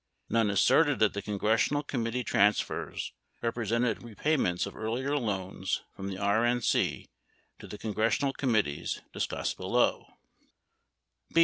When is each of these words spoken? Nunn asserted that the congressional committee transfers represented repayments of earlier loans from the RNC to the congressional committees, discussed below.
Nunn 0.29 0.49
asserted 0.49 0.97
that 0.97 1.13
the 1.13 1.21
congressional 1.21 1.83
committee 1.83 2.23
transfers 2.23 3.13
represented 3.43 4.01
repayments 4.01 4.65
of 4.65 4.75
earlier 4.75 5.15
loans 5.15 5.83
from 5.95 6.07
the 6.07 6.15
RNC 6.15 7.05
to 7.59 7.67
the 7.67 7.77
congressional 7.77 8.33
committees, 8.33 9.01
discussed 9.13 9.57
below. 9.57 10.07